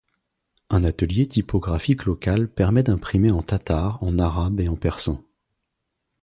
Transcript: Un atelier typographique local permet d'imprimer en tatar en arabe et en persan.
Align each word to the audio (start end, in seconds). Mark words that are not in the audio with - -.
Un 0.71 0.83
atelier 0.83 1.27
typographique 1.27 2.05
local 2.05 2.51
permet 2.51 2.81
d'imprimer 2.81 3.29
en 3.29 3.43
tatar 3.43 4.01
en 4.01 4.17
arabe 4.17 4.59
et 4.59 4.67
en 4.67 4.75
persan. 4.75 5.21